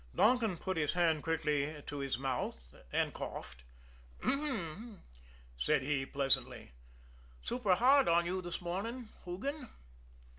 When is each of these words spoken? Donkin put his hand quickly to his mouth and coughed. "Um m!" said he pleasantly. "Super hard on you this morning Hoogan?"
Donkin 0.15 0.57
put 0.57 0.77
his 0.77 0.93
hand 0.93 1.21
quickly 1.21 1.83
to 1.85 1.97
his 1.99 2.17
mouth 2.17 2.73
and 2.91 3.13
coughed. 3.13 3.61
"Um 4.23 4.39
m!" 4.47 5.03
said 5.59 5.83
he 5.83 6.07
pleasantly. 6.07 6.71
"Super 7.43 7.75
hard 7.75 8.07
on 8.07 8.25
you 8.25 8.41
this 8.41 8.61
morning 8.61 9.09
Hoogan?" 9.25 9.69